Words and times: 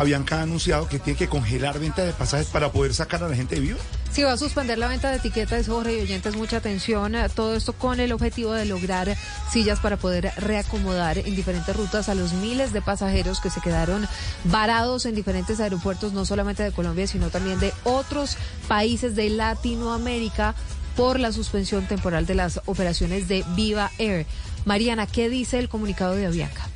Avianca 0.00 0.38
ha 0.38 0.42
anunciado 0.42 0.88
que 0.88 0.98
tiene 0.98 1.18
que 1.18 1.28
congelar 1.28 1.78
venta 1.78 2.02
de 2.02 2.12
pasajes 2.12 2.46
para 2.46 2.72
poder 2.72 2.94
sacar 2.94 3.22
a 3.22 3.28
la 3.28 3.36
gente 3.36 3.56
de 3.56 3.60
viva. 3.60 3.78
Sí, 4.10 4.22
va 4.22 4.32
a 4.32 4.38
suspender 4.38 4.78
la 4.78 4.88
venta 4.88 5.10
de 5.10 5.18
etiquetas, 5.18 5.68
Jorge 5.68 5.98
y 5.98 6.00
oyentes, 6.00 6.36
mucha 6.36 6.56
atención. 6.56 7.14
Todo 7.34 7.54
esto 7.54 7.74
con 7.74 8.00
el 8.00 8.10
objetivo 8.12 8.52
de 8.52 8.64
lograr 8.64 9.14
sillas 9.52 9.78
para 9.78 9.98
poder 9.98 10.32
reacomodar 10.38 11.18
en 11.18 11.36
diferentes 11.36 11.76
rutas 11.76 12.08
a 12.08 12.14
los 12.14 12.32
miles 12.32 12.72
de 12.72 12.80
pasajeros 12.80 13.40
que 13.40 13.50
se 13.50 13.60
quedaron 13.60 14.08
varados 14.44 15.04
en 15.04 15.14
diferentes 15.14 15.60
aeropuertos, 15.60 16.14
no 16.14 16.24
solamente 16.24 16.62
de 16.62 16.72
Colombia, 16.72 17.06
sino 17.06 17.28
también 17.28 17.60
de 17.60 17.74
otros 17.84 18.38
países 18.68 19.14
de 19.14 19.28
Latinoamérica 19.28 20.54
por 20.96 21.20
la 21.20 21.30
suspensión 21.30 21.86
temporal 21.86 22.24
de 22.24 22.36
las 22.36 22.62
operaciones 22.64 23.28
de 23.28 23.44
Viva 23.54 23.90
Air. 23.98 24.24
Mariana, 24.64 25.06
¿qué 25.06 25.28
dice 25.28 25.58
el 25.58 25.68
comunicado 25.68 26.14
de 26.14 26.24
Avianca? 26.24 26.69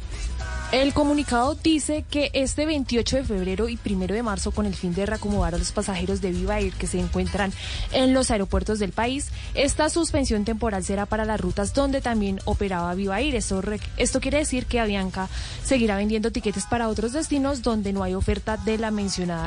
El 0.75 0.93
comunicado 0.93 1.55
dice 1.55 2.05
que 2.11 2.33
este 2.33 2.67
28 2.67 3.19
de 3.19 3.25
febrero 3.25 3.69
y 3.69 3.79
1 3.89 4.09
de 4.09 4.25
marzo, 4.25 4.51
con 4.51 4.67
el 4.67 4.75
fin 4.75 4.93
de 4.93 5.07
reacomodar 5.07 5.55
a 5.55 5.59
los 5.59 5.71
pasajeros 5.71 6.21
de 6.21 6.33
Viva 6.33 6.59
Air 6.59 6.73
que 6.73 6.89
se 6.89 6.99
encuentran 6.99 7.53
en 7.93 8.13
los 8.13 8.33
aeropuertos 8.33 8.81
del 8.81 8.91
país, 8.91 9.29
esta 9.55 9.89
suspensión 9.89 10.45
temporal 10.45 10.83
será 10.83 11.07
para 11.07 11.25
las 11.25 11.41
rutas 11.41 11.75
donde 11.75 12.01
también 12.01 12.41
operaba 12.45 12.93
Viva 12.97 13.21
Air. 13.21 13.37
Esto, 13.37 13.63
esto 13.99 14.21
quiere 14.21 14.39
decir 14.39 14.67
que 14.67 14.81
Avianca 14.81 15.29
seguirá 15.63 15.97
vendiendo 15.97 16.33
tiquetes 16.33 16.67
para 16.67 16.89
otros 16.89 17.13
destinos 17.13 17.63
donde 17.63 17.93
no 17.93 18.03
hay 18.03 18.15
oferta 18.15 18.57
de 18.57 18.77
la 18.77 18.91
mencionada 18.91 19.47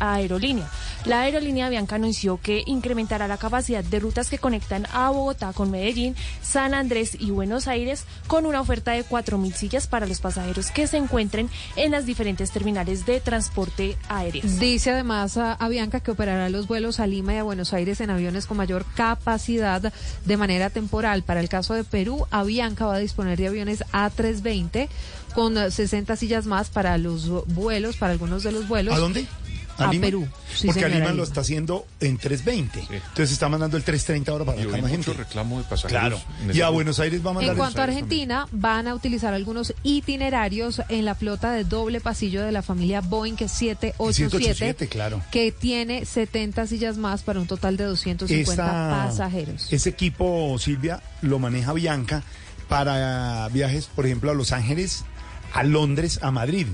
aerolínea. 0.00 0.68
La 1.04 1.22
aerolínea 1.22 1.68
Bianca 1.68 1.96
anunció 1.96 2.40
que 2.42 2.62
incrementará 2.66 3.28
la 3.28 3.38
capacidad 3.38 3.84
de 3.84 4.00
rutas 4.00 4.28
que 4.28 4.38
conectan 4.38 4.86
a 4.92 5.10
Bogotá 5.10 5.52
con 5.52 5.70
Medellín, 5.70 6.16
San 6.42 6.74
Andrés 6.74 7.16
y 7.18 7.30
Buenos 7.30 7.68
Aires 7.68 8.04
con 8.26 8.46
una 8.46 8.60
oferta 8.60 8.92
de 8.92 9.04
4.000 9.04 9.52
sillas 9.54 9.86
para 9.86 10.06
los 10.06 10.20
pasajeros 10.20 10.70
que 10.70 10.86
se 10.86 10.96
encuentren 10.96 11.48
en 11.76 11.92
las 11.92 12.06
diferentes 12.06 12.50
terminales 12.50 13.06
de 13.06 13.20
transporte 13.20 13.96
aéreo. 14.08 14.42
Dice 14.58 14.90
además 14.90 15.36
a, 15.36 15.56
Bianca 15.68 16.00
que 16.00 16.10
operará 16.10 16.48
los 16.48 16.66
vuelos 16.66 17.00
a 17.00 17.06
Lima 17.06 17.34
y 17.34 17.36
a 17.36 17.42
Buenos 17.42 17.72
Aires 17.72 18.00
en 18.00 18.10
aviones 18.10 18.46
con 18.46 18.56
mayor 18.56 18.84
capacidad 18.94 19.92
de 20.24 20.36
manera 20.36 20.70
temporal. 20.70 21.22
Para 21.22 21.40
el 21.40 21.48
caso 21.48 21.74
de 21.74 21.84
Perú, 21.84 22.26
Avianca 22.30 22.86
va 22.86 22.96
a 22.96 22.98
disponer 22.98 23.38
de 23.38 23.48
aviones 23.48 23.84
A320 23.92 24.88
con 25.34 25.70
60 25.70 26.16
sillas 26.16 26.46
más 26.46 26.70
para 26.70 26.98
los 26.98 27.28
vuelos, 27.46 27.96
para 27.96 28.12
algunos 28.12 28.42
de 28.42 28.52
los 28.52 28.66
vuelos. 28.68 28.94
¿A 28.94 28.98
dónde? 28.98 29.26
A, 29.78 29.90
Perú. 29.90 30.28
porque 30.66 30.84
a 30.84 30.88
Lima 30.88 31.12
lo 31.12 31.22
está 31.22 31.40
haciendo 31.40 31.86
en 32.00 32.18
320. 32.18 32.80
Entonces 32.80 33.32
está 33.32 33.48
mandando 33.48 33.76
el 33.76 33.84
330 33.84 34.30
ahora 34.30 34.44
para 34.44 34.60
acá 34.60 34.76
más 34.82 34.90
gente. 34.90 35.12
reclamo 35.12 35.58
de 35.58 35.64
pasajeros. 35.64 36.22
Claro. 36.22 36.54
Y 36.54 36.60
a 36.60 36.68
Buenos 36.68 36.98
Aires 37.00 37.24
va 37.24 37.30
a 37.30 37.34
mandar 37.34 37.52
En 37.52 37.58
cuanto 37.58 37.80
a 37.80 37.84
Argentina, 37.84 38.48
van 38.50 38.88
a 38.88 38.94
utilizar 38.94 39.34
algunos 39.34 39.74
itinerarios 39.82 40.82
en 40.88 41.04
la 41.04 41.14
flota 41.14 41.52
de 41.52 41.64
doble 41.64 42.00
pasillo 42.00 42.42
de 42.42 42.52
la 42.52 42.62
familia 42.62 43.00
Boeing 43.00 43.36
787, 43.36 44.88
claro. 44.88 45.22
que 45.30 45.52
tiene 45.52 46.04
70 46.04 46.66
sillas 46.66 46.96
más 46.96 47.22
para 47.22 47.40
un 47.40 47.46
total 47.46 47.76
de 47.76 47.84
250 47.84 49.06
pasajeros. 49.06 49.72
Ese 49.72 49.90
equipo, 49.90 50.58
Silvia, 50.58 51.02
lo 51.22 51.38
maneja 51.38 51.72
Bianca 51.72 52.22
para 52.68 53.48
viajes, 53.48 53.86
por 53.86 54.06
ejemplo, 54.06 54.30
a 54.30 54.34
Los 54.34 54.52
Ángeles, 54.52 55.04
a 55.52 55.62
Londres, 55.62 56.20
a 56.22 56.30
Madrid. 56.30 56.66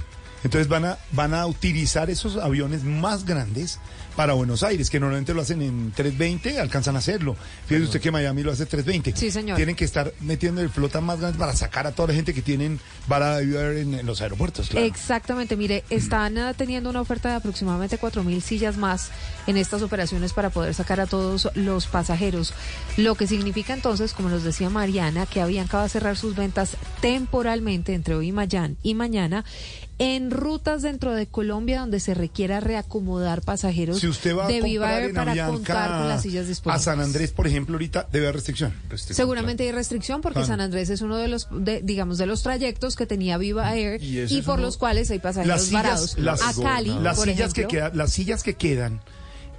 Entonces 0.44 0.68
van 0.68 0.84
a, 0.84 0.98
van 1.12 1.34
a 1.34 1.46
utilizar 1.46 2.10
esos 2.10 2.36
aviones 2.36 2.84
más 2.84 3.24
grandes 3.24 3.80
para 4.14 4.34
Buenos 4.34 4.62
Aires, 4.62 4.90
que 4.90 5.00
normalmente 5.00 5.34
lo 5.34 5.42
hacen 5.42 5.60
en 5.62 5.90
320, 5.90 6.60
alcanzan 6.60 6.94
a 6.96 6.98
hacerlo. 6.98 7.36
Fíjese 7.66 7.86
usted 7.86 8.00
que 8.00 8.10
Miami 8.10 8.42
lo 8.42 8.52
hace 8.52 8.66
320. 8.66 9.18
Sí, 9.18 9.30
señor. 9.30 9.56
Tienen 9.56 9.74
que 9.74 9.84
estar 9.84 10.12
metiendo 10.20 10.60
el 10.60 10.70
flota 10.70 11.00
más 11.00 11.18
grande 11.18 11.38
para 11.38 11.54
sacar 11.54 11.86
a 11.86 11.92
toda 11.92 12.08
la 12.08 12.14
gente 12.14 12.32
que 12.32 12.42
tienen 12.42 12.78
varada 13.08 13.38
de 13.38 13.82
en, 13.82 13.94
en 13.94 14.06
los 14.06 14.20
aeropuertos. 14.20 14.70
Exactamente, 14.74 15.56
mire, 15.56 15.84
están 15.90 16.38
ah, 16.38 16.54
teniendo 16.54 16.90
una 16.90 17.00
oferta 17.00 17.30
de 17.30 17.36
aproximadamente 17.36 17.98
4.000 17.98 18.40
sillas 18.40 18.76
más 18.76 19.10
en 19.46 19.56
estas 19.56 19.82
operaciones 19.82 20.32
para 20.32 20.50
poder 20.50 20.74
sacar 20.74 21.00
a 21.00 21.06
todos 21.06 21.48
los 21.54 21.86
pasajeros. 21.86 22.54
Lo 22.96 23.14
que 23.14 23.26
significa 23.26 23.74
entonces, 23.74 24.12
como 24.12 24.28
nos 24.28 24.44
decía 24.44 24.70
Mariana, 24.70 25.26
que 25.26 25.40
Avianca 25.40 25.78
va 25.78 25.84
a 25.84 25.88
cerrar 25.88 26.16
sus 26.16 26.36
ventas 26.36 26.76
temporalmente 27.00 27.94
entre 27.94 28.14
hoy 28.14 28.32
y 28.82 28.94
mañana 28.94 29.44
en 29.98 30.30
rutas 30.30 30.82
dentro 30.82 31.14
de 31.14 31.26
Colombia 31.26 31.80
donde 31.80 32.00
se 32.00 32.14
requiera 32.14 32.60
reacomodar 32.60 33.42
pasajeros 33.42 34.00
si 34.00 34.08
usted 34.08 34.36
va 34.36 34.46
a 34.46 34.48
de 34.48 34.60
Viva 34.60 34.90
para 35.14 35.46
contar 35.46 36.00
con 36.00 36.08
las 36.08 36.22
sillas 36.22 36.48
disponibles. 36.48 36.82
A 36.82 36.84
San 36.84 37.00
Andrés, 37.00 37.30
por 37.30 37.46
ejemplo, 37.46 37.74
ahorita 37.74 38.08
debe 38.10 38.26
haber 38.26 38.36
restricción. 38.36 38.74
Seguramente 38.96 39.62
hay 39.62 39.72
restricción 39.72 40.20
porque 40.20 40.44
San 40.44 40.60
Andrés 40.60 40.90
es 40.90 41.00
uno 41.00 41.16
de 41.16 41.28
los, 41.28 41.48
digamos, 41.82 42.18
de 42.18 42.26
los 42.26 42.42
trayectos 42.42 42.96
que 42.96 43.06
tenía 43.06 43.38
Viva 43.38 43.74
Air 43.76 44.02
y, 44.02 44.42
por 44.42 44.58
los 44.58 44.76
cuales 44.76 45.10
hay 45.10 45.18
pasajeros 45.18 45.70
varados. 45.70 46.16
a 46.18 46.52
Cali, 46.62 46.94
las 47.00 47.16
por 47.16 47.28
sillas 47.28 47.52
que 47.52 47.66
quedan, 47.66 47.96
las 47.96 48.12
sillas 48.12 48.42
que 48.42 48.54
quedan 48.54 49.00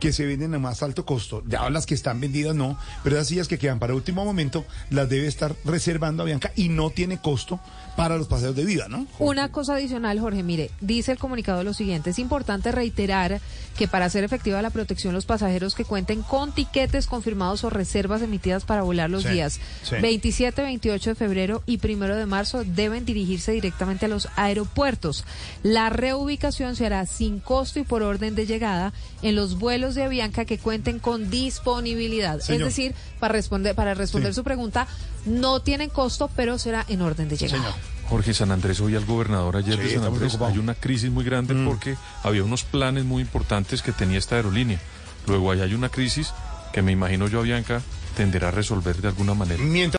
que 0.05 0.13
se 0.13 0.27
venden 0.27 0.53
a 0.53 0.59
más 0.59 0.83
alto 0.83 1.03
costo, 1.03 1.41
ya 1.47 1.67
las 1.71 1.87
que 1.87 1.95
están 1.95 2.21
vendidas 2.21 2.53
no, 2.53 2.77
pero 3.03 3.15
esas 3.15 3.27
sillas 3.27 3.47
que 3.47 3.57
quedan 3.57 3.79
para 3.79 3.95
último 3.95 4.23
momento 4.23 4.63
las 4.91 5.09
debe 5.09 5.25
estar 5.25 5.55
reservando 5.65 6.21
a 6.21 6.27
Bianca 6.27 6.51
y 6.55 6.69
no 6.69 6.91
tiene 6.91 7.19
costo 7.19 7.59
para 7.95 8.15
los 8.15 8.27
paseos 8.27 8.55
de 8.55 8.65
vida, 8.65 8.87
¿no? 8.87 9.07
Una 9.17 9.51
cosa 9.51 9.73
adicional, 9.73 10.19
Jorge, 10.19 10.43
mire, 10.43 10.69
dice 10.79 11.11
el 11.11 11.17
comunicado 11.17 11.63
lo 11.63 11.73
siguiente, 11.73 12.11
es 12.11 12.19
importante 12.19 12.71
reiterar 12.71 13.41
que 13.77 13.87
para 13.87 14.05
hacer 14.05 14.23
efectiva 14.23 14.61
la 14.61 14.69
protección 14.69 15.13
los 15.13 15.25
pasajeros 15.25 15.73
que 15.73 15.85
cuenten 15.85 16.21
con 16.21 16.53
tiquetes 16.53 17.07
confirmados 17.07 17.63
o 17.63 17.71
reservas 17.71 18.21
emitidas 18.21 18.63
para 18.63 18.83
volar 18.83 19.09
los 19.09 19.23
días 19.23 19.59
27, 19.89 20.61
28 20.61 21.09
de 21.09 21.15
febrero 21.15 21.63
y 21.65 21.79
1 21.83 22.15
de 22.15 22.25
marzo 22.25 22.63
deben 22.63 23.05
dirigirse 23.05 23.53
directamente 23.53 24.05
a 24.05 24.09
los 24.09 24.27
aeropuertos. 24.35 25.25
La 25.63 25.89
reubicación 25.89 26.75
se 26.75 26.85
hará 26.85 27.05
sin 27.05 27.39
costo 27.39 27.79
y 27.79 27.83
por 27.83 28.03
orden 28.03 28.35
de 28.35 28.45
llegada 28.45 28.93
en 29.21 29.35
los 29.35 29.57
vuelos 29.57 29.94
de 29.95 30.03
Avianca 30.03 30.45
que 30.45 30.57
cuenten 30.57 30.99
con 30.99 31.29
disponibilidad. 31.29 32.39
Es 32.39 32.59
decir, 32.59 32.93
para 33.19 33.33
responder, 33.33 33.75
para 33.75 33.93
responder 33.93 34.33
su 34.33 34.43
pregunta, 34.43 34.87
no 35.25 35.61
tienen 35.61 35.89
costo, 35.89 36.29
pero 36.35 36.57
será 36.59 36.85
en 36.87 37.01
orden 37.01 37.29
de 37.29 37.37
llegada. 37.37 37.75
Jorge 38.09 38.33
San 38.33 38.51
Andrés, 38.51 38.79
hoy 38.81 38.95
al 38.95 39.05
gobernador 39.05 39.57
ayer 39.57 39.77
de 39.77 39.95
San 39.95 40.03
Andrés, 40.03 40.37
hay 40.39 40.59
una 40.59 40.75
crisis 40.75 41.09
muy 41.09 41.23
grande 41.23 41.55
mm. 41.55 41.65
porque 41.65 41.95
había 42.23 42.43
unos 42.43 42.63
planes 42.63 43.03
muy 43.03 43.23
importantes 43.23 43.81
que 43.81 43.91
tenía 43.91 44.19
esta 44.19 44.35
aerolínea. 44.35 44.79
Luego 45.27 45.51
ahí 45.51 45.61
hay 45.61 45.73
una 45.73 45.89
crisis 45.89 46.31
que 46.71 46.81
me 46.81 46.91
imagino 46.91 47.27
yo, 47.27 47.39
Avianca, 47.39 47.81
tenderá 48.15 48.49
a 48.49 48.51
resolver 48.51 48.97
de 48.97 49.07
alguna 49.07 49.33
manera. 49.33 49.63